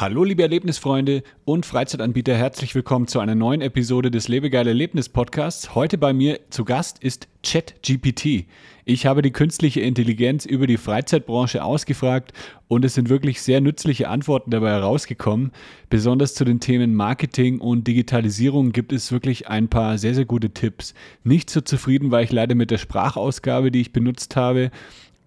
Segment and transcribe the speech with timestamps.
[0.00, 5.74] Hallo liebe Erlebnisfreunde und Freizeitanbieter, herzlich willkommen zu einer neuen Episode des Lebegeil Erlebnis Podcasts.
[5.74, 8.46] Heute bei mir zu Gast ist ChatGPT.
[8.84, 12.32] Ich habe die künstliche Intelligenz über die Freizeitbranche ausgefragt
[12.68, 15.50] und es sind wirklich sehr nützliche Antworten dabei herausgekommen.
[15.90, 20.50] Besonders zu den Themen Marketing und Digitalisierung gibt es wirklich ein paar sehr, sehr gute
[20.50, 20.94] Tipps.
[21.24, 24.70] Nicht so zufrieden war ich leider mit der Sprachausgabe, die ich benutzt habe.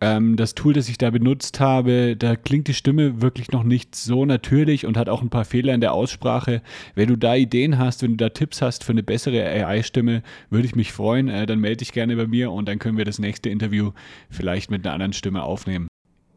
[0.03, 3.95] Ähm, das Tool, das ich da benutzt habe, da klingt die Stimme wirklich noch nicht
[3.95, 6.63] so natürlich und hat auch ein paar Fehler in der Aussprache.
[6.95, 10.65] Wenn du da Ideen hast, wenn du da Tipps hast für eine bessere AI-Stimme, würde
[10.65, 11.29] ich mich freuen.
[11.29, 13.91] Äh, dann melde dich gerne bei mir und dann können wir das nächste Interview
[14.31, 15.87] vielleicht mit einer anderen Stimme aufnehmen.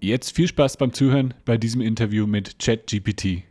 [0.00, 3.44] Jetzt viel Spaß beim Zuhören bei diesem Interview mit ChatGPT.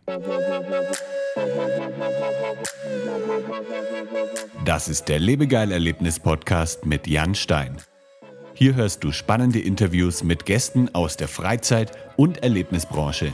[4.64, 7.78] Das ist der Lebegeil-Erlebnis-Podcast mit Jan Stein.
[8.56, 13.34] Hier hörst du spannende Interviews mit Gästen aus der Freizeit- und Erlebnisbranche.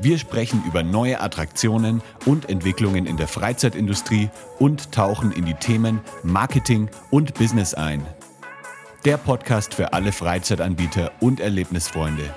[0.00, 4.30] Wir sprechen über neue Attraktionen und Entwicklungen in der Freizeitindustrie
[4.60, 8.06] und tauchen in die Themen Marketing und Business ein.
[9.04, 12.32] Der Podcast für alle Freizeitanbieter und Erlebnisfreunde.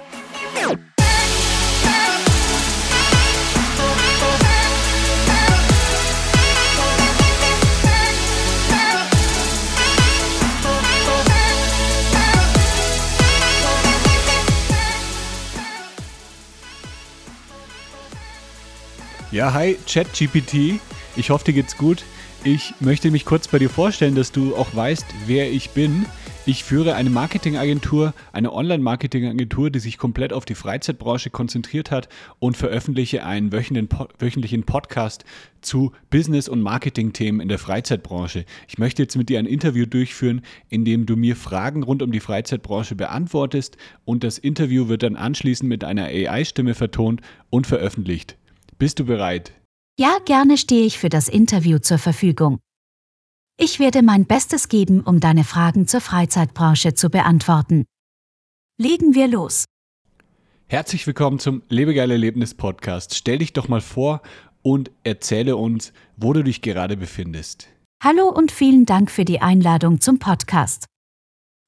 [19.32, 20.82] Ja, hi, ChatGPT.
[21.16, 22.04] Ich hoffe, dir geht's gut.
[22.44, 26.06] Ich möchte mich kurz bei dir vorstellen, dass du auch weißt, wer ich bin.
[26.46, 32.10] Ich führe eine Marketingagentur, eine Online-Marketingagentur, die sich komplett auf die Freizeitbranche konzentriert hat
[32.40, 35.24] und veröffentliche einen wöchentlichen Podcast
[35.62, 38.44] zu Business- und Marketing-Themen in der Freizeitbranche.
[38.68, 42.12] Ich möchte jetzt mit dir ein Interview durchführen, in dem du mir Fragen rund um
[42.12, 48.36] die Freizeitbranche beantwortest und das Interview wird dann anschließend mit einer AI-Stimme vertont und veröffentlicht.
[48.82, 49.54] Bist du bereit?
[50.00, 52.58] Ja, gerne stehe ich für das Interview zur Verfügung.
[53.60, 57.86] Ich werde mein Bestes geben, um deine Fragen zur Freizeitbranche zu beantworten.
[58.80, 59.66] Legen wir los.
[60.66, 63.14] Herzlich willkommen zum Lebegeil Erlebnis Podcast.
[63.14, 64.24] Stell dich doch mal vor
[64.64, 67.68] und erzähle uns, wo du dich gerade befindest.
[68.04, 70.88] Hallo und vielen Dank für die Einladung zum Podcast.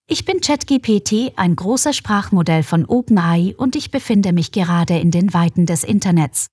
[0.10, 5.32] Ich bin ChatGPT, ein großer Sprachmodell von OpenAI und ich befinde mich gerade in den
[5.36, 6.48] Weiten des Internets.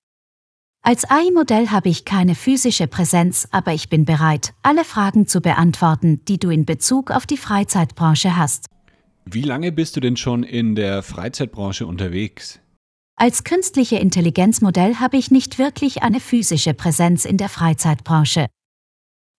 [0.83, 6.25] Als AI-Modell habe ich keine physische Präsenz, aber ich bin bereit, alle Fragen zu beantworten,
[6.27, 8.67] die du in Bezug auf die Freizeitbranche hast.
[9.27, 12.61] Wie lange bist du denn schon in der Freizeitbranche unterwegs?
[13.15, 18.47] Als künstliche Intelligenzmodell habe ich nicht wirklich eine physische Präsenz in der Freizeitbranche.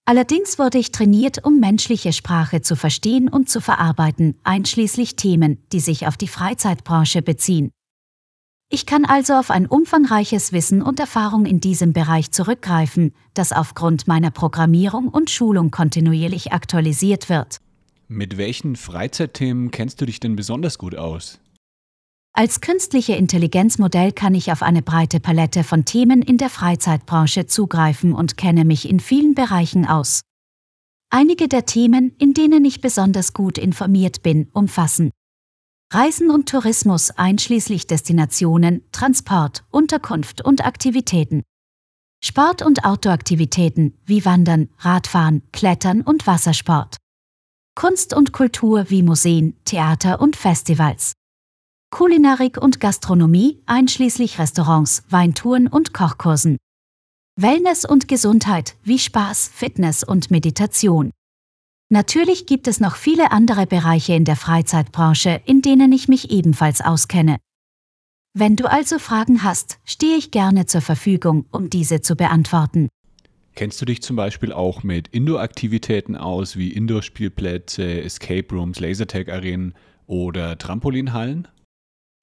[0.05, 5.79] Allerdings wurde ich trainiert, um menschliche Sprache zu verstehen und zu verarbeiten, einschließlich Themen, die
[5.79, 7.71] sich auf die Freizeitbranche beziehen.
[8.73, 14.07] Ich kann also auf ein umfangreiches Wissen und Erfahrung in diesem Bereich zurückgreifen, das aufgrund
[14.07, 17.59] meiner Programmierung und Schulung kontinuierlich aktualisiert wird.
[18.07, 21.41] Mit welchen Freizeitthemen kennst du dich denn besonders gut aus?
[22.31, 28.13] Als künstliche Intelligenzmodell kann ich auf eine breite Palette von Themen in der Freizeitbranche zugreifen
[28.13, 30.21] und kenne mich in vielen Bereichen aus.
[31.09, 35.11] Einige der Themen, in denen ich besonders gut informiert bin, umfassen
[35.93, 41.43] Reisen und Tourismus einschließlich Destinationen, Transport, Unterkunft und Aktivitäten.
[42.23, 46.95] Sport- und Outdoor-Aktivitäten wie Wandern, Radfahren, Klettern und Wassersport.
[47.75, 51.11] Kunst und Kultur wie Museen, Theater und Festivals.
[51.89, 56.55] Kulinarik und Gastronomie einschließlich Restaurants, Weintouren und Kochkursen.
[57.37, 61.11] Wellness und Gesundheit wie Spaß, Fitness und Meditation.
[61.93, 66.79] Natürlich gibt es noch viele andere Bereiche in der Freizeitbranche, in denen ich mich ebenfalls
[66.79, 67.35] auskenne.
[68.33, 72.87] Wenn du also Fragen hast, stehe ich gerne zur Verfügung, um diese zu beantworten.
[73.55, 79.73] Kennst du dich zum Beispiel auch mit Indoor-Aktivitäten aus, wie Indoor-Spielplätze, Escape Rooms, Lasertag-Arenen
[80.07, 81.49] oder Trampolinhallen?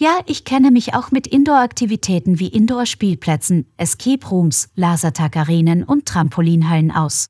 [0.00, 7.26] Ja, ich kenne mich auch mit Indoor-Aktivitäten wie Indoor-Spielplätzen, Escape Rooms, Lasertag-Arenen und Trampolinhallen aus.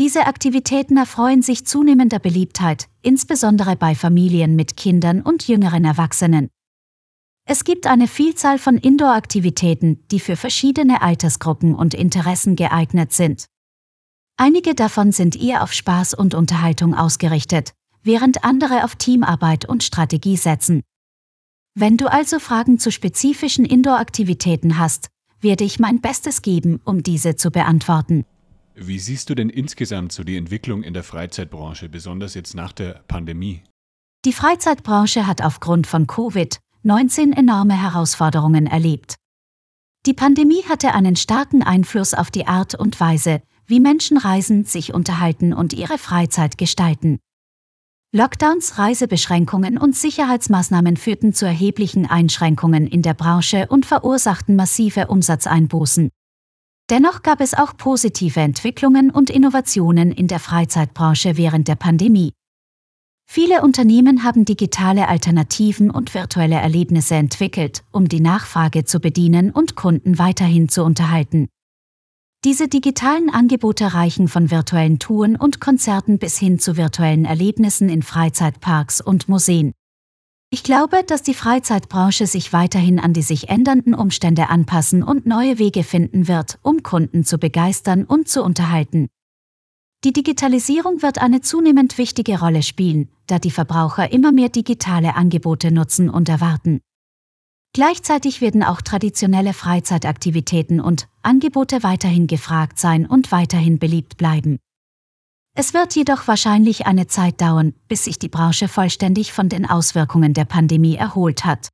[0.00, 6.48] Diese Aktivitäten erfreuen sich zunehmender Beliebtheit, insbesondere bei Familien mit Kindern und jüngeren Erwachsenen.
[7.46, 13.44] Es gibt eine Vielzahl von Indoor-Aktivitäten, die für verschiedene Altersgruppen und Interessen geeignet sind.
[14.38, 20.38] Einige davon sind eher auf Spaß und Unterhaltung ausgerichtet, während andere auf Teamarbeit und Strategie
[20.38, 20.80] setzen.
[21.74, 25.08] Wenn du also Fragen zu spezifischen Indoor-Aktivitäten hast,
[25.42, 28.24] werde ich mein Bestes geben, um diese zu beantworten.
[28.82, 33.04] Wie siehst du denn insgesamt so die Entwicklung in der Freizeitbranche, besonders jetzt nach der
[33.08, 33.62] Pandemie?
[34.24, 39.16] Die Freizeitbranche hat aufgrund von Covid-19 enorme Herausforderungen erlebt.
[40.06, 44.94] Die Pandemie hatte einen starken Einfluss auf die Art und Weise, wie Menschen reisen, sich
[44.94, 47.18] unterhalten und ihre Freizeit gestalten.
[48.12, 56.08] Lockdowns, Reisebeschränkungen und Sicherheitsmaßnahmen führten zu erheblichen Einschränkungen in der Branche und verursachten massive Umsatzeinbußen.
[56.90, 62.32] Dennoch gab es auch positive Entwicklungen und Innovationen in der Freizeitbranche während der Pandemie.
[63.30, 69.76] Viele Unternehmen haben digitale Alternativen und virtuelle Erlebnisse entwickelt, um die Nachfrage zu bedienen und
[69.76, 71.46] Kunden weiterhin zu unterhalten.
[72.44, 78.02] Diese digitalen Angebote reichen von virtuellen Touren und Konzerten bis hin zu virtuellen Erlebnissen in
[78.02, 79.74] Freizeitparks und Museen.
[80.52, 85.60] Ich glaube, dass die Freizeitbranche sich weiterhin an die sich ändernden Umstände anpassen und neue
[85.60, 89.06] Wege finden wird, um Kunden zu begeistern und zu unterhalten.
[90.02, 95.70] Die Digitalisierung wird eine zunehmend wichtige Rolle spielen, da die Verbraucher immer mehr digitale Angebote
[95.70, 96.80] nutzen und erwarten.
[97.72, 104.58] Gleichzeitig werden auch traditionelle Freizeitaktivitäten und Angebote weiterhin gefragt sein und weiterhin beliebt bleiben.
[105.60, 110.32] Es wird jedoch wahrscheinlich eine Zeit dauern, bis sich die Branche vollständig von den Auswirkungen
[110.32, 111.68] der Pandemie erholt hat.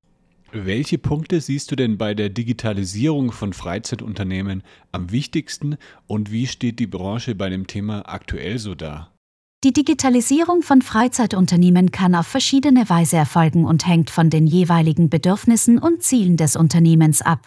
[0.51, 5.77] Welche Punkte siehst du denn bei der Digitalisierung von Freizeitunternehmen am wichtigsten
[6.09, 9.13] und wie steht die Branche bei dem Thema aktuell so da?
[9.63, 15.79] Die Digitalisierung von Freizeitunternehmen kann auf verschiedene Weise erfolgen und hängt von den jeweiligen Bedürfnissen
[15.79, 17.47] und Zielen des Unternehmens ab.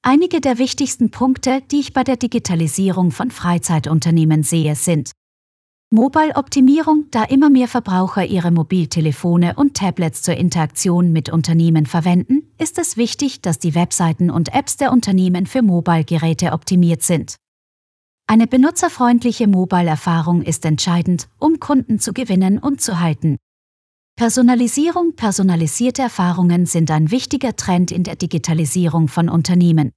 [0.00, 5.12] Einige der wichtigsten Punkte, die ich bei der Digitalisierung von Freizeitunternehmen sehe, sind
[5.92, 12.78] Mobile-Optimierung, da immer mehr Verbraucher ihre Mobiltelefone und Tablets zur Interaktion mit Unternehmen verwenden, ist
[12.78, 17.36] es wichtig, dass die Webseiten und Apps der Unternehmen für Mobile-Geräte optimiert sind.
[18.26, 23.36] Eine benutzerfreundliche Mobile-Erfahrung ist entscheidend, um Kunden zu gewinnen und zu halten.
[24.16, 29.92] Personalisierung, personalisierte Erfahrungen sind ein wichtiger Trend in der Digitalisierung von Unternehmen.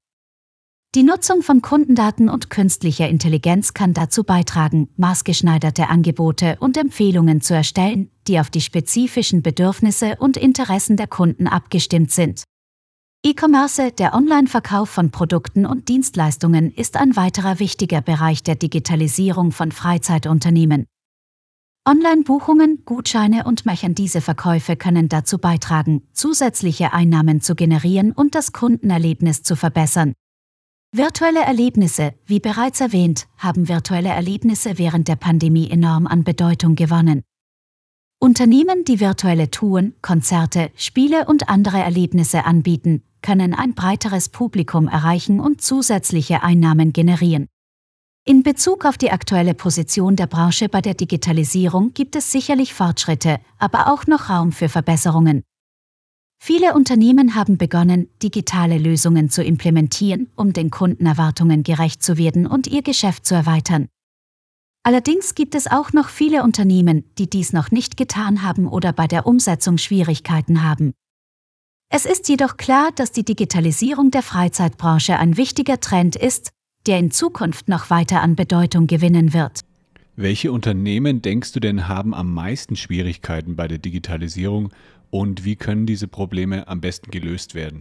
[0.96, 7.54] Die Nutzung von Kundendaten und künstlicher Intelligenz kann dazu beitragen, maßgeschneiderte Angebote und Empfehlungen zu
[7.54, 12.46] erstellen, die auf die spezifischen Bedürfnisse und Interessen der Kunden abgestimmt sind.
[13.26, 19.74] E-Commerce, der Online-Verkauf von Produkten und Dienstleistungen, ist ein weiterer wichtiger Bereich der Digitalisierung von
[19.74, 20.86] Freizeitunternehmen.
[21.86, 29.58] Online-Buchungen, Gutscheine und Merchandise-Verkäufe können dazu beitragen, zusätzliche Einnahmen zu generieren und das Kundenerlebnis zu
[29.58, 30.14] verbessern.
[30.98, 37.24] Virtuelle Erlebnisse, wie bereits erwähnt, haben virtuelle Erlebnisse während der Pandemie enorm an Bedeutung gewonnen.
[38.18, 45.42] Unternehmen, die virtuelle Touren, Konzerte, Spiele und andere Erlebnisse anbieten, können ein breiteres Publikum erreichen
[45.42, 47.48] und zusätzliche Einnahmen generieren.
[48.24, 53.42] In Bezug auf die aktuelle Position der Branche bei der Digitalisierung gibt es sicherlich Fortschritte,
[53.58, 55.44] aber auch noch Raum für Verbesserungen.
[56.48, 62.68] Viele Unternehmen haben begonnen, digitale Lösungen zu implementieren, um den Kundenerwartungen gerecht zu werden und
[62.68, 63.88] ihr Geschäft zu erweitern.
[64.84, 69.08] Allerdings gibt es auch noch viele Unternehmen, die dies noch nicht getan haben oder bei
[69.08, 70.94] der Umsetzung Schwierigkeiten haben.
[71.90, 76.52] Es ist jedoch klar, dass die Digitalisierung der Freizeitbranche ein wichtiger Trend ist,
[76.86, 79.62] der in Zukunft noch weiter an Bedeutung gewinnen wird.
[80.18, 84.72] Welche Unternehmen denkst du denn haben am meisten Schwierigkeiten bei der Digitalisierung
[85.10, 87.80] und wie können diese Probleme am besten gelöst werden?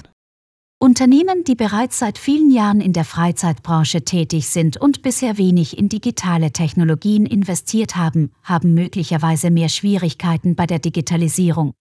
[0.80, 5.88] Unternehmen, die bereits seit vielen Jahren in der Freizeitbranche tätig sind und bisher wenig in
[5.88, 11.72] digitale Technologien investiert haben, haben möglicherweise mehr Schwierigkeiten bei der Digitalisierung.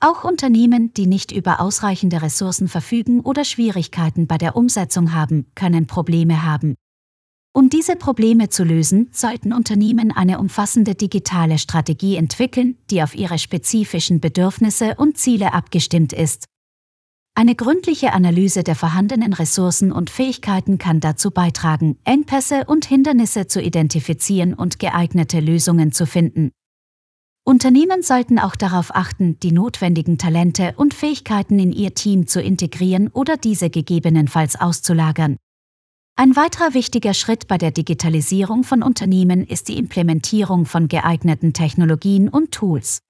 [0.00, 5.86] Auch Unternehmen, die nicht über ausreichende Ressourcen verfügen oder Schwierigkeiten bei der Umsetzung haben, können
[5.86, 6.74] Probleme haben.
[7.54, 13.38] Um diese Probleme zu lösen, sollten Unternehmen eine umfassende digitale Strategie entwickeln, die auf ihre
[13.38, 16.46] spezifischen Bedürfnisse und Ziele abgestimmt ist.
[17.34, 23.60] Eine gründliche Analyse der vorhandenen Ressourcen und Fähigkeiten kann dazu beitragen, Engpässe und Hindernisse zu
[23.60, 26.52] identifizieren und geeignete Lösungen zu finden.
[27.44, 33.08] Unternehmen sollten auch darauf achten, die notwendigen Talente und Fähigkeiten in ihr Team zu integrieren
[33.08, 35.36] oder diese gegebenenfalls auszulagern.
[36.22, 42.28] Ein weiterer wichtiger Schritt bei der Digitalisierung von Unternehmen ist die Implementierung von geeigneten Technologien
[42.28, 43.00] und Tools.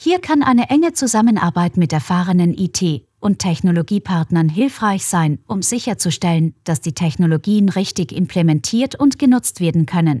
[0.00, 6.80] Hier kann eine enge Zusammenarbeit mit erfahrenen IT- und Technologiepartnern hilfreich sein, um sicherzustellen, dass
[6.80, 10.20] die Technologien richtig implementiert und genutzt werden können.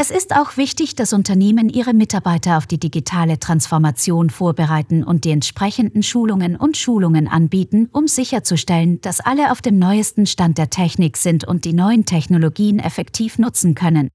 [0.00, 5.32] Es ist auch wichtig, dass Unternehmen ihre Mitarbeiter auf die digitale Transformation vorbereiten und die
[5.32, 11.16] entsprechenden Schulungen und Schulungen anbieten, um sicherzustellen, dass alle auf dem neuesten Stand der Technik
[11.16, 14.08] sind und die neuen Technologien effektiv nutzen können.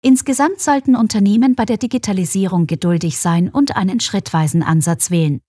[0.00, 5.42] Insgesamt sollten Unternehmen bei der Digitalisierung geduldig sein und einen schrittweisen Ansatz wählen.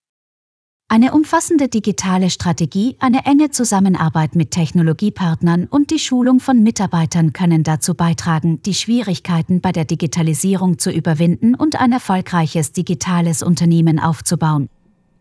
[0.93, 7.63] Eine umfassende digitale Strategie, eine enge Zusammenarbeit mit Technologiepartnern und die Schulung von Mitarbeitern können
[7.63, 14.69] dazu beitragen, die Schwierigkeiten bei der Digitalisierung zu überwinden und ein erfolgreiches digitales Unternehmen aufzubauen.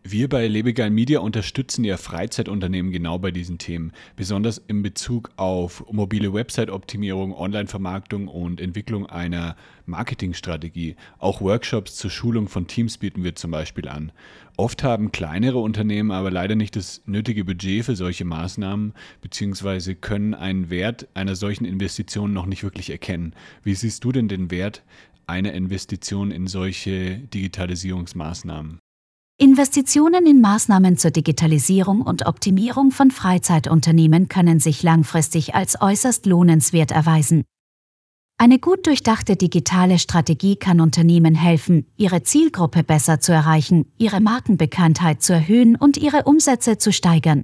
[0.05, 5.85] Wir bei Lebegeil Media unterstützen ja Freizeitunternehmen genau bei diesen Themen, besonders in Bezug auf
[5.93, 9.55] mobile Website-Optimierung, Online-Vermarktung und Entwicklung einer
[9.85, 10.97] Marketingstrategie.
[11.19, 14.11] Auch Workshops zur Schulung von Teams bieten wir zum Beispiel an.
[14.57, 20.33] Oft haben kleinere Unternehmen aber leider nicht das nötige Budget für solche Maßnahmen, beziehungsweise können
[20.33, 23.33] einen Wert einer solchen Investition noch nicht wirklich erkennen.
[23.63, 24.83] Wie siehst du denn den Wert
[25.27, 28.82] einer Investition in solche Digitalisierungsmaßnahmen?
[29.39, 36.91] Investitionen in Maßnahmen zur Digitalisierung und Optimierung von Freizeitunternehmen können sich langfristig als äußerst lohnenswert
[36.91, 37.43] erweisen.
[38.37, 45.23] Eine gut durchdachte digitale Strategie kann Unternehmen helfen, ihre Zielgruppe besser zu erreichen, ihre Markenbekanntheit
[45.23, 47.43] zu erhöhen und ihre Umsätze zu steigern.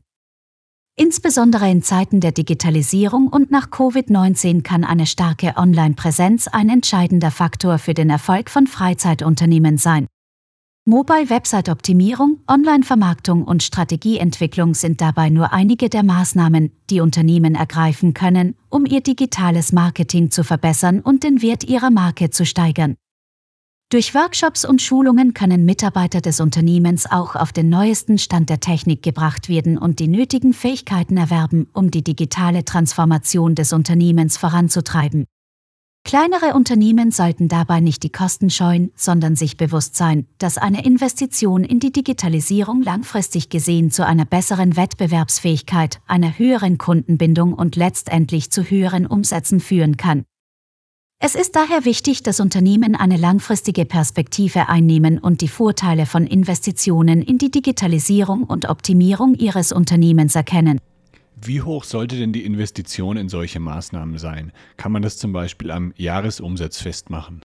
[0.95, 7.79] Insbesondere in Zeiten der Digitalisierung und nach Covid-19 kann eine starke Online-Präsenz ein entscheidender Faktor
[7.79, 10.07] für den Erfolg von Freizeitunternehmen sein.
[10.89, 18.87] Mobile-Website-Optimierung, Online-Vermarktung und Strategieentwicklung sind dabei nur einige der Maßnahmen, die Unternehmen ergreifen können, um
[18.87, 22.95] ihr digitales Marketing zu verbessern und den Wert ihrer Marke zu steigern.
[23.91, 29.03] Durch Workshops und Schulungen können Mitarbeiter des Unternehmens auch auf den neuesten Stand der Technik
[29.03, 35.25] gebracht werden und die nötigen Fähigkeiten erwerben, um die digitale Transformation des Unternehmens voranzutreiben.
[36.03, 41.63] Kleinere Unternehmen sollten dabei nicht die Kosten scheuen, sondern sich bewusst sein, dass eine Investition
[41.63, 48.63] in die Digitalisierung langfristig gesehen zu einer besseren Wettbewerbsfähigkeit, einer höheren Kundenbindung und letztendlich zu
[48.63, 50.23] höheren Umsätzen führen kann.
[51.21, 57.21] Es ist daher wichtig, dass Unternehmen eine langfristige Perspektive einnehmen und die Vorteile von Investitionen
[57.21, 60.79] in die Digitalisierung und Optimierung ihres Unternehmens erkennen.
[61.41, 64.51] Wie hoch sollte denn die Investition in solche Maßnahmen sein?
[64.77, 67.41] Kann man das zum Beispiel am Jahresumsatz festmachen?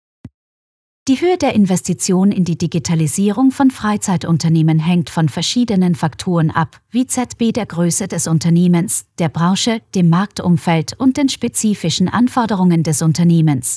[1.06, 7.06] Die Höhe der Investition in die Digitalisierung von Freizeitunternehmen hängt von verschiedenen Faktoren ab, wie
[7.06, 13.76] ZB der Größe des Unternehmens, der Branche, dem Marktumfeld und den spezifischen Anforderungen des Unternehmens.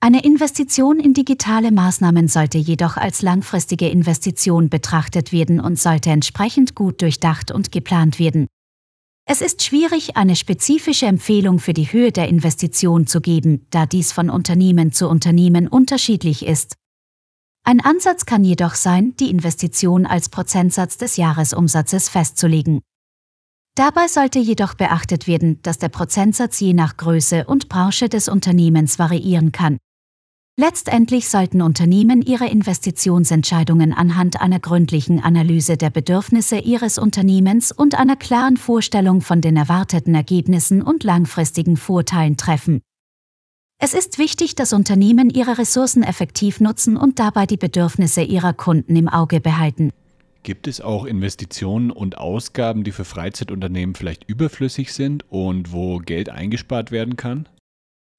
[0.00, 6.76] Eine Investition in digitale Maßnahmen sollte jedoch als langfristige Investition betrachtet werden und sollte entsprechend
[6.76, 8.46] gut durchdacht und geplant werden.
[9.30, 14.10] Es ist schwierig, eine spezifische Empfehlung für die Höhe der Investition zu geben, da dies
[14.10, 16.76] von Unternehmen zu Unternehmen unterschiedlich ist.
[17.62, 22.80] Ein Ansatz kann jedoch sein, die Investition als Prozentsatz des Jahresumsatzes festzulegen.
[23.74, 28.98] Dabei sollte jedoch beachtet werden, dass der Prozentsatz je nach Größe und Branche des Unternehmens
[28.98, 29.76] variieren kann.
[30.60, 38.16] Letztendlich sollten Unternehmen ihre Investitionsentscheidungen anhand einer gründlichen Analyse der Bedürfnisse ihres Unternehmens und einer
[38.16, 42.80] klaren Vorstellung von den erwarteten Ergebnissen und langfristigen Vorteilen treffen.
[43.80, 48.96] Es ist wichtig, dass Unternehmen ihre Ressourcen effektiv nutzen und dabei die Bedürfnisse ihrer Kunden
[48.96, 49.92] im Auge behalten.
[50.42, 56.30] Gibt es auch Investitionen und Ausgaben, die für Freizeitunternehmen vielleicht überflüssig sind und wo Geld
[56.30, 57.48] eingespart werden kann?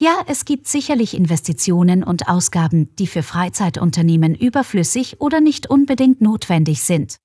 [0.02, 6.82] Ja, es gibt sicherlich Investitionen und Ausgaben, die für Freizeitunternehmen überflüssig oder nicht unbedingt notwendig
[6.82, 7.18] sind.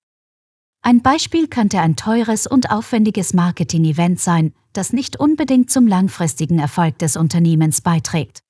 [0.81, 6.99] Ein Beispiel könnte ein teures und aufwendiges Marketing-Event sein, das nicht unbedingt zum langfristigen Erfolg
[6.99, 8.41] des Unternehmens beiträgt.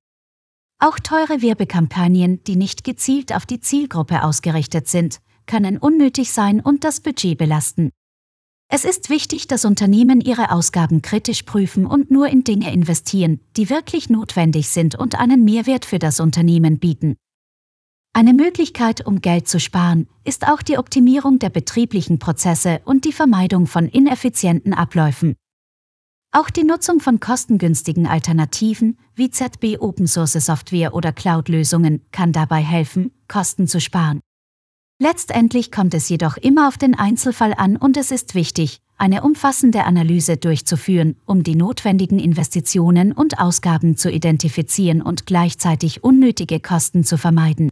[0.79, 6.83] Auch teure Werbekampagnen, die nicht gezielt auf die Zielgruppe ausgerichtet sind, können unnötig sein und
[6.83, 7.91] das Budget belasten.
[8.75, 13.69] Es ist wichtig, dass Unternehmen ihre Ausgaben kritisch prüfen und nur in Dinge investieren, die
[13.69, 17.15] wirklich notwendig sind und einen Mehrwert für das Unternehmen bieten.
[18.11, 23.13] Eine Möglichkeit, um Geld zu sparen, ist auch die Optimierung der betrieblichen Prozesse und die
[23.13, 25.35] Vermeidung von ineffizienten Abläufen.
[26.33, 32.61] Auch die Nutzung von kostengünstigen Alternativen wie ZB Open Source Software oder Cloud-Lösungen kann dabei
[32.61, 34.19] helfen, Kosten zu sparen.
[34.97, 39.83] Letztendlich kommt es jedoch immer auf den Einzelfall an und es ist wichtig, eine umfassende
[39.83, 47.17] Analyse durchzuführen, um die notwendigen Investitionen und Ausgaben zu identifizieren und gleichzeitig unnötige Kosten zu
[47.17, 47.71] vermeiden.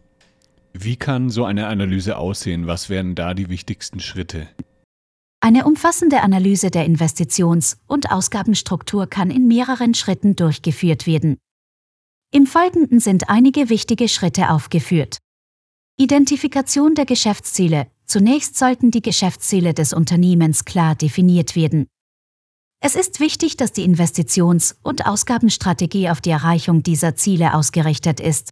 [0.74, 2.66] Wie kann so eine Analyse aussehen?
[2.66, 4.46] Was wären da die wichtigsten Schritte?
[5.40, 11.38] Eine umfassende Analyse der Investitions- und Ausgabenstruktur kann in mehreren Schritten durchgeführt werden.
[12.32, 15.18] Im Folgenden sind einige wichtige Schritte aufgeführt.
[15.96, 17.86] Identifikation der Geschäftsziele.
[18.04, 21.86] Zunächst sollten die Geschäftsziele des Unternehmens klar definiert werden.
[22.80, 28.50] Es ist wichtig, dass die Investitions- und Ausgabenstrategie auf die Erreichung dieser Ziele ausgerichtet ist.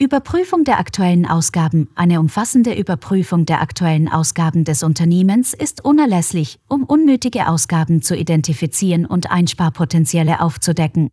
[0.00, 1.90] Überprüfung der aktuellen Ausgaben.
[1.96, 9.04] Eine umfassende Überprüfung der aktuellen Ausgaben des Unternehmens ist unerlässlich, um unnötige Ausgaben zu identifizieren
[9.04, 11.10] und Einsparpotenziale aufzudecken.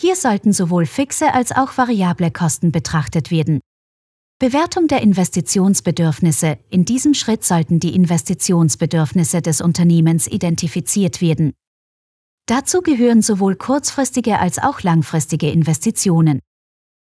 [0.00, 3.60] Hier sollten sowohl fixe als auch variable Kosten betrachtet werden.
[4.40, 6.58] Bewertung der Investitionsbedürfnisse.
[6.70, 11.54] In diesem Schritt sollten die Investitionsbedürfnisse des Unternehmens identifiziert werden.
[12.46, 16.38] Dazu gehören sowohl kurzfristige als auch langfristige Investitionen.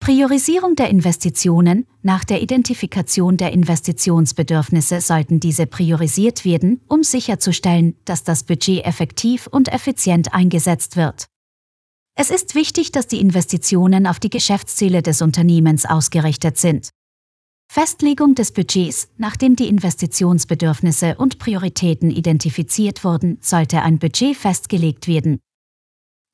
[0.02, 1.86] Priorisierung der Investitionen.
[2.00, 9.46] Nach der Identifikation der Investitionsbedürfnisse sollten diese priorisiert werden, um sicherzustellen, dass das Budget effektiv
[9.46, 11.26] und effizient eingesetzt wird.
[12.14, 16.88] Es ist wichtig, dass die Investitionen auf die Geschäftsziele des Unternehmens ausgerichtet sind.
[17.72, 25.38] Festlegung des Budgets, nachdem die Investitionsbedürfnisse und Prioritäten identifiziert wurden, sollte ein Budget festgelegt werden.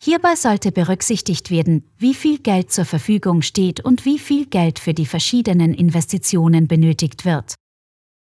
[0.03, 4.95] Hierbei sollte berücksichtigt werden, wie viel Geld zur Verfügung steht und wie viel Geld für
[4.95, 7.55] die verschiedenen Investitionen benötigt wird.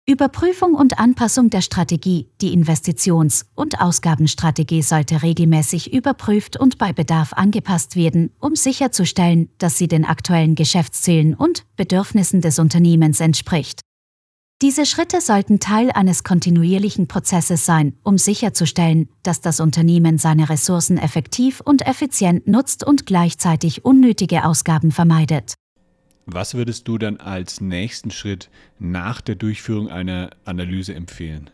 [0.08, 2.30] Überprüfung und Anpassung der Strategie.
[2.40, 9.76] Die Investitions- und Ausgabenstrategie sollte regelmäßig überprüft und bei Bedarf angepasst werden, um sicherzustellen, dass
[9.76, 13.82] sie den aktuellen Geschäftszielen und Bedürfnissen des Unternehmens entspricht.
[14.62, 20.96] Diese Schritte sollten Teil eines kontinuierlichen Prozesses sein, um sicherzustellen, dass das Unternehmen seine Ressourcen
[20.96, 25.52] effektiv und effizient nutzt und gleichzeitig unnötige Ausgaben vermeidet.
[26.30, 31.48] Was würdest du dann als nächsten Schritt nach der Durchführung einer Analyse empfehlen?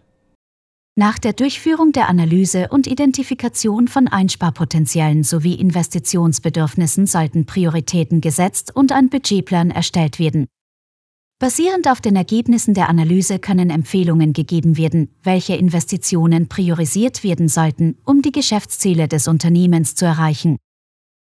[0.97, 8.91] Nach der Durchführung der Analyse und Identifikation von Einsparpotenzialen sowie Investitionsbedürfnissen sollten Prioritäten gesetzt und
[8.91, 10.49] ein Budgetplan erstellt werden.
[11.39, 17.97] Basierend auf den Ergebnissen der Analyse können Empfehlungen gegeben werden, welche Investitionen priorisiert werden sollten,
[18.05, 20.59] um die Geschäftsziele des Unternehmens zu erreichen.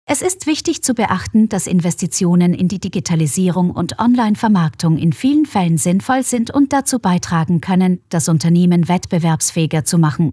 [0.07, 5.79] Es ist wichtig zu beachten, dass Investitionen in die Digitalisierung und Online-Vermarktung in vielen Fällen
[5.79, 10.33] sinnvoll sind und dazu beitragen können, das Unternehmen wettbewerbsfähiger zu machen.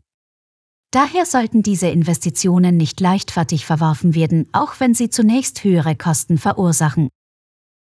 [0.91, 7.07] Daher sollten diese Investitionen nicht leichtfertig verworfen werden, auch wenn sie zunächst höhere Kosten verursachen.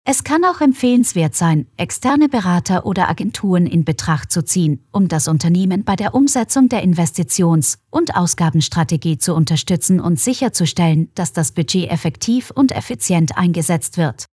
[0.10, 5.28] Es kann auch empfehlenswert sein, externe Berater oder Agenturen in Betracht zu ziehen, um das
[5.28, 11.92] Unternehmen bei der Umsetzung der Investitions- und Ausgabenstrategie zu unterstützen und sicherzustellen, dass das Budget
[11.92, 14.28] effektiv und effizient eingesetzt wird.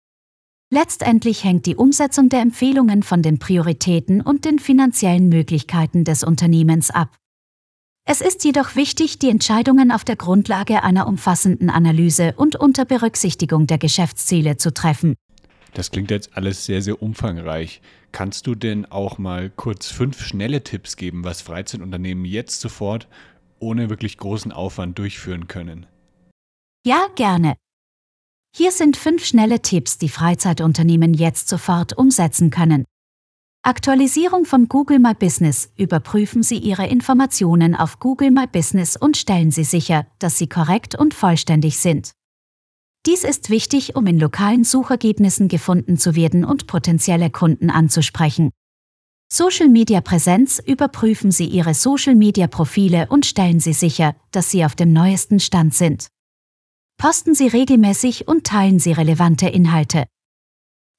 [0.69, 6.91] Letztendlich hängt die Umsetzung der Empfehlungen von den Prioritäten und den finanziellen Möglichkeiten des Unternehmens
[6.91, 7.17] ab.
[8.05, 13.65] Es ist jedoch wichtig, die Entscheidungen auf der Grundlage einer umfassenden Analyse und unter Berücksichtigung
[13.65, 15.15] der Geschäftsziele zu treffen.
[15.73, 17.81] Das klingt jetzt alles sehr, sehr umfangreich.
[18.11, 23.07] Kannst du denn auch mal kurz fünf schnelle Tipps geben, was Freizeitunternehmen jetzt sofort
[23.59, 25.85] ohne wirklich großen Aufwand durchführen können?
[26.85, 27.55] Ja, gerne.
[28.55, 32.85] Hier sind fünf schnelle Tipps, die Freizeitunternehmen jetzt sofort umsetzen können.
[33.65, 35.71] Aktualisierung von Google My Business.
[35.77, 40.95] Überprüfen Sie Ihre Informationen auf Google My Business und stellen Sie sicher, dass sie korrekt
[40.95, 42.11] und vollständig sind.
[43.05, 48.51] Dies ist wichtig, um in lokalen Suchergebnissen gefunden zu werden und potenzielle Kunden anzusprechen.
[49.31, 54.63] Social Media Präsenz überprüfen Sie Ihre Social Media Profile und stellen Sie sicher, dass sie
[54.63, 56.07] auf dem neuesten Stand sind.
[56.97, 60.05] Posten Sie regelmäßig und teilen Sie relevante Inhalte.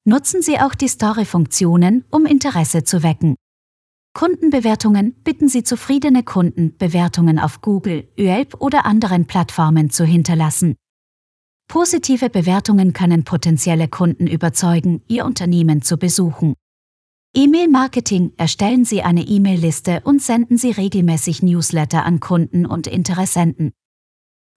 [0.03, 3.35] Nutzen Sie auch die Story-Funktionen, um Interesse zu wecken.
[4.13, 10.75] Kundenbewertungen bitten Sie zufriedene Kunden, Bewertungen auf Google, Yelp oder anderen Plattformen zu hinterlassen.
[11.67, 16.53] Positive Bewertungen können potenzielle Kunden überzeugen, Ihr Unternehmen zu besuchen.
[17.35, 23.73] E-Mail-Marketing erstellen Sie eine E-Mail-Liste und senden Sie regelmäßig Newsletter an Kunden und Interessenten.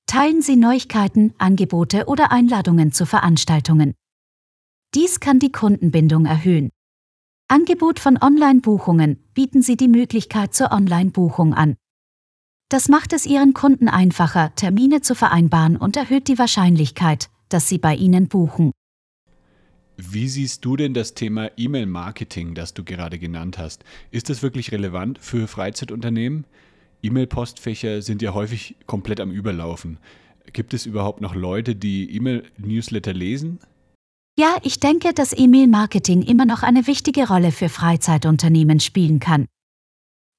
[0.06, 3.94] Teilen Sie Neuigkeiten, Angebote oder Einladungen zu Veranstaltungen.
[4.94, 6.70] Dies kann die Kundenbindung erhöhen.
[7.48, 11.76] Angebot von Online-Buchungen bieten Sie die Möglichkeit zur Online-Buchung an.
[12.70, 17.78] Das macht es Ihren Kunden einfacher, Termine zu vereinbaren und erhöht die Wahrscheinlichkeit, dass sie
[17.78, 18.72] bei Ihnen buchen.
[19.96, 23.84] Wie siehst du denn das Thema E-Mail-Marketing, das du gerade genannt hast?
[24.10, 26.44] Ist das wirklich relevant für Freizeitunternehmen?
[27.02, 29.98] E-Mail-Postfächer sind ja häufig komplett am Überlaufen.
[30.52, 33.60] Gibt es überhaupt noch Leute, die E-Mail-Newsletter lesen?
[34.38, 39.46] Ja, ich denke, dass E-Mail-Marketing immer noch eine wichtige Rolle für Freizeitunternehmen spielen kann.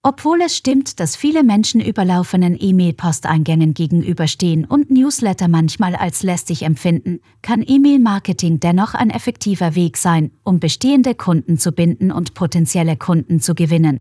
[0.02, 7.20] Obwohl es stimmt, dass viele Menschen überlaufenen E-Mail-Posteingängen gegenüberstehen und Newsletter manchmal als lästig empfinden,
[7.42, 13.42] kann E-Mail-Marketing dennoch ein effektiver Weg sein, um bestehende Kunden zu binden und potenzielle Kunden
[13.42, 13.98] zu gewinnen.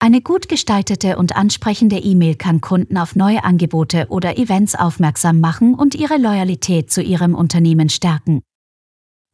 [0.00, 5.74] Eine gut gestaltete und ansprechende E-Mail kann Kunden auf neue Angebote oder Events aufmerksam machen
[5.76, 8.42] und ihre Loyalität zu ihrem Unternehmen stärken.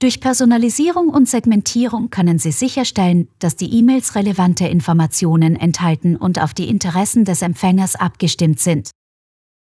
[0.00, 6.54] Durch Personalisierung und Segmentierung können Sie sicherstellen, dass die E-Mails relevante Informationen enthalten und auf
[6.54, 8.92] die Interessen des Empfängers abgestimmt sind.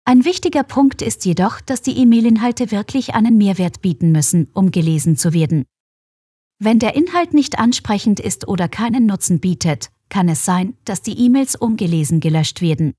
[0.05, 5.17] Ein wichtiger Punkt ist jedoch, dass die E-Mail-Inhalte wirklich einen Mehrwert bieten müssen, um gelesen
[5.17, 5.65] zu werden.
[6.57, 11.17] Wenn der Inhalt nicht ansprechend ist oder keinen Nutzen bietet, kann es sein, dass die
[11.19, 12.93] E-Mails ungelesen gelöscht werden.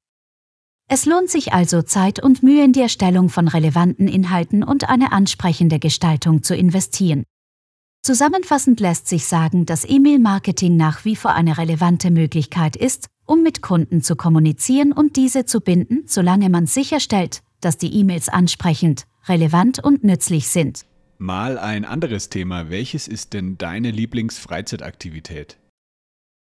[0.88, 5.12] Es lohnt sich also Zeit und Mühe in die Erstellung von relevanten Inhalten und eine
[5.12, 7.24] ansprechende Gestaltung zu investieren.
[8.02, 13.62] Zusammenfassend lässt sich sagen, dass E-Mail-Marketing nach wie vor eine relevante Möglichkeit ist, um mit
[13.62, 19.82] Kunden zu kommunizieren und diese zu binden, solange man sicherstellt, dass die E-Mails ansprechend, relevant
[19.82, 20.84] und nützlich sind.
[21.16, 22.68] Mal ein anderes Thema.
[22.68, 25.56] Welches ist denn deine Lieblingsfreizeitaktivität?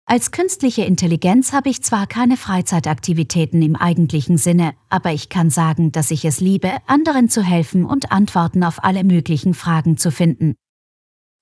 [0.06, 5.92] Als künstliche Intelligenz habe ich zwar keine Freizeitaktivitäten im eigentlichen Sinne, aber ich kann sagen,
[5.92, 10.56] dass ich es liebe, anderen zu helfen und Antworten auf alle möglichen Fragen zu finden.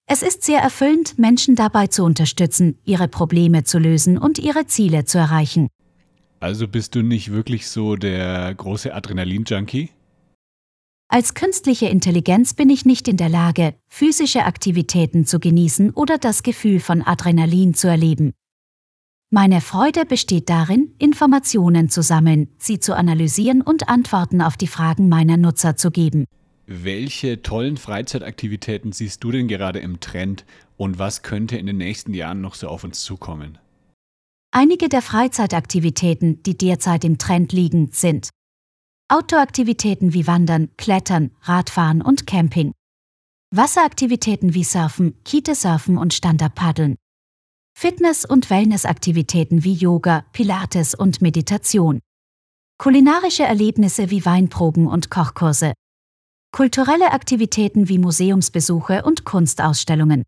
[0.07, 5.05] Es ist sehr erfüllend, Menschen dabei zu unterstützen, ihre Probleme zu lösen und ihre Ziele
[5.07, 5.66] zu erreichen.
[6.38, 9.90] Also bist du nicht wirklich so der große Adrenalin-Junkie?
[11.09, 16.44] Als künstliche Intelligenz bin ich nicht in der Lage, physische Aktivitäten zu genießen oder das
[16.44, 18.33] Gefühl von Adrenalin zu erleben.
[19.35, 25.09] Meine Freude besteht darin, Informationen zu sammeln, sie zu analysieren und Antworten auf die Fragen
[25.09, 26.27] meiner Nutzer zu geben.
[26.66, 30.45] Welche tollen Freizeitaktivitäten siehst du denn gerade im Trend
[30.77, 33.57] und was könnte in den nächsten Jahren noch so auf uns zukommen?
[34.51, 38.29] Einige der Freizeitaktivitäten, die derzeit im Trend liegen, sind
[39.09, 42.73] Outdoor-Aktivitäten wie Wandern, Klettern, Radfahren und Camping.
[43.51, 46.97] Wasseraktivitäten wie Surfen, Kitesurfen und Stand-Up-Paddeln.
[47.74, 52.00] Fitness- und Wellnessaktivitäten wie Yoga, Pilates und Meditation.
[52.78, 55.72] Kulinarische Erlebnisse wie Weinproben und Kochkurse.
[56.52, 60.22] Kulturelle Aktivitäten wie Museumsbesuche und Kunstausstellungen.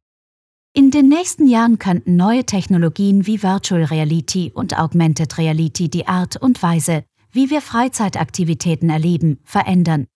[0.72, 6.36] In den nächsten Jahren könnten neue Technologien wie Virtual Reality und Augmented Reality die Art
[6.36, 10.06] und Weise, wie wir Freizeitaktivitäten erleben, verändern.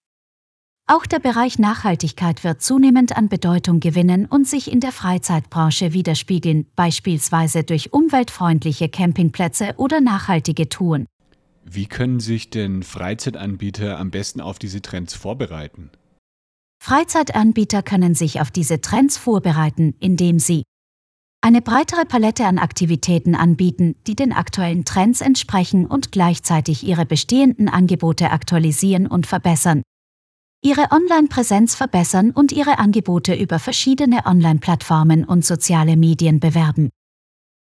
[0.91, 6.67] Auch der Bereich Nachhaltigkeit wird zunehmend an Bedeutung gewinnen und sich in der Freizeitbranche widerspiegeln,
[6.77, 11.07] beispielsweise durch umweltfreundliche Campingplätze oder nachhaltige Touren.
[11.63, 15.91] Wie können sich denn Freizeitanbieter am besten auf diese Trends vorbereiten?
[16.83, 20.63] Freizeitanbieter können sich auf diese Trends vorbereiten, indem sie
[21.43, 27.69] eine breitere Palette an Aktivitäten anbieten, die den aktuellen Trends entsprechen und gleichzeitig ihre bestehenden
[27.69, 29.83] Angebote aktualisieren und verbessern.
[30.63, 36.91] Ihre Online-Präsenz verbessern und ihre Angebote über verschiedene Online-Plattformen und soziale Medien bewerben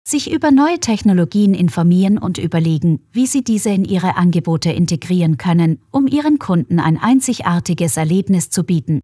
[0.06, 5.80] sich über neue Technologien informieren und überlegen, wie sie diese in ihre Angebote integrieren können,
[5.90, 9.00] um ihren Kunden ein einzigartiges Erlebnis zu bieten.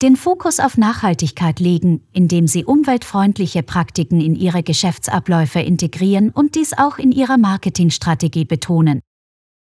[0.00, 6.72] Den Fokus auf Nachhaltigkeit legen, indem sie umweltfreundliche Praktiken in ihre Geschäftsabläufe integrieren und dies
[6.72, 9.00] auch in ihrer Marketingstrategie betonen.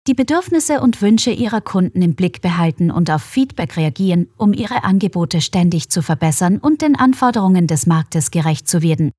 [0.06, 4.82] Die Bedürfnisse und Wünsche ihrer Kunden im Blick behalten und auf Feedback reagieren, um ihre
[4.82, 9.12] Angebote ständig zu verbessern und den Anforderungen des Marktes gerecht zu werden.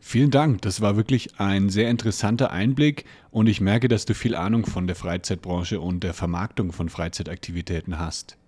[0.00, 4.34] Vielen Dank, das war wirklich ein sehr interessanter Einblick und ich merke, dass du viel
[4.34, 8.38] Ahnung von der Freizeitbranche und der Vermarktung von Freizeitaktivitäten hast.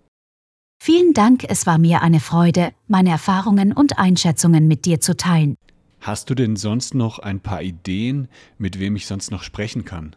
[0.83, 5.57] Vielen Dank, es war mir eine Freude, meine Erfahrungen und Einschätzungen mit dir zu teilen.
[6.01, 10.17] Hast du denn sonst noch ein paar Ideen, mit wem ich sonst noch sprechen kann?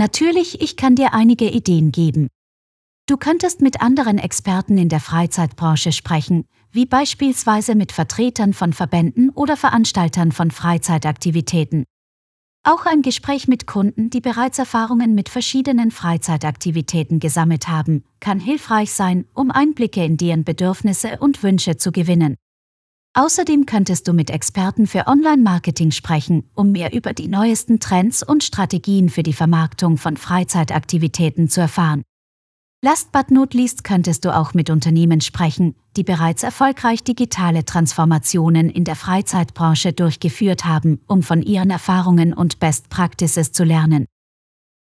[0.00, 2.28] Natürlich, ich kann dir einige Ideen geben.
[3.06, 9.28] Du könntest mit anderen Experten in der Freizeitbranche sprechen, wie beispielsweise mit Vertretern von Verbänden
[9.28, 11.84] oder Veranstaltern von Freizeitaktivitäten.
[12.62, 18.94] Auch ein Gespräch mit Kunden, die bereits Erfahrungen mit verschiedenen Freizeitaktivitäten gesammelt haben, kann hilfreich
[18.94, 22.36] sein, um Einblicke in deren Bedürfnisse und Wünsche zu gewinnen.
[23.14, 28.44] Außerdem könntest du mit Experten für Online-Marketing sprechen, um mehr über die neuesten Trends und
[28.44, 32.02] Strategien für die Vermarktung von Freizeitaktivitäten zu erfahren.
[32.82, 38.70] Last but not least könntest du auch mit Unternehmen sprechen, die bereits erfolgreich digitale Transformationen
[38.70, 44.06] in der Freizeitbranche durchgeführt haben, um von ihren Erfahrungen und Best Practices zu lernen.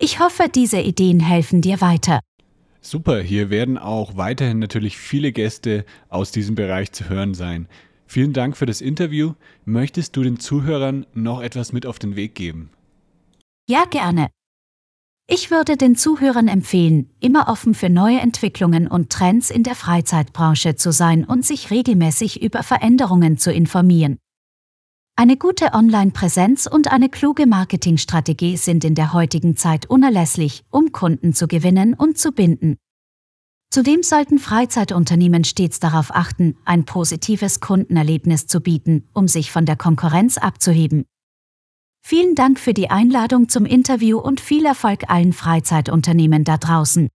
[0.01, 2.21] Ich hoffe, diese Ideen helfen dir weiter.
[2.81, 7.69] Super, hier werden auch weiterhin natürlich viele Gäste aus diesem Bereich zu hören sein.
[8.07, 9.35] Vielen Dank für das Interview.
[9.65, 12.71] Möchtest du den Zuhörern noch etwas mit auf den Weg geben?
[13.69, 14.29] Ja, gerne.
[15.27, 20.77] Ich würde den Zuhörern empfehlen, immer offen für neue Entwicklungen und Trends in der Freizeitbranche
[20.77, 24.19] zu sein und sich regelmäßig über Veränderungen zu informieren.
[25.17, 31.33] Eine gute Online-Präsenz und eine kluge Marketingstrategie sind in der heutigen Zeit unerlässlich, um Kunden
[31.33, 32.77] zu gewinnen und zu binden.
[33.75, 39.75] Zudem sollten Freizeitunternehmen stets darauf achten, ein positives Kundenerlebnis zu bieten, um sich von der
[39.75, 41.07] Konkurrenz abzuheben.
[42.01, 47.09] Vielen Dank für die Einladung zum Interview und viel Erfolg allen Freizeitunternehmen da draußen.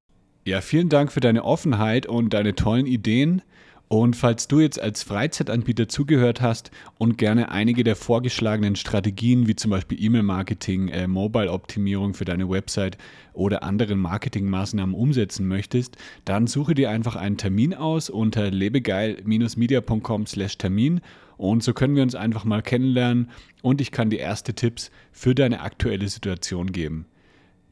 [0.43, 3.41] Ja, vielen Dank für deine Offenheit und deine tollen Ideen.
[3.89, 9.55] Und falls du jetzt als Freizeitanbieter zugehört hast und gerne einige der vorgeschlagenen Strategien, wie
[9.55, 12.99] zum Beispiel E-Mail-Marketing, äh, Mobile-Optimierung für deine Website
[13.33, 21.01] oder anderen Marketingmaßnahmen umsetzen möchtest, dann suche dir einfach einen Termin aus unter lebegeil-media.com/termin
[21.37, 23.31] und so können wir uns einfach mal kennenlernen
[23.63, 27.07] und ich kann dir erste Tipps für deine aktuelle Situation geben.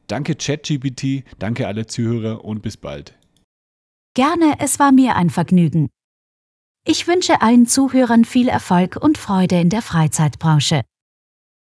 [0.07, 3.13] Danke ChatGPT, danke alle Zuhörer und bis bald.
[4.15, 5.89] Gerne, es war mir ein Vergnügen.
[6.89, 10.83] Ich wünsche allen Zuhörern viel Erfolg und Freude in der Freizeitbranche.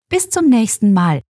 [0.08, 1.22] Bis zum nächsten Mal.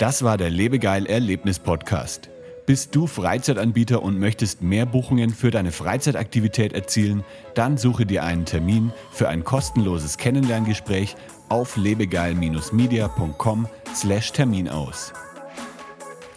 [0.00, 2.30] Das war der Lebegeil Erlebnis Podcast.
[2.66, 7.22] Bist du Freizeitanbieter und möchtest mehr Buchungen für deine Freizeitaktivität erzielen?
[7.54, 11.14] Dann suche dir einen Termin für ein kostenloses Kennenlerngespräch
[11.48, 15.12] auf lebegeil-media.com/termin aus.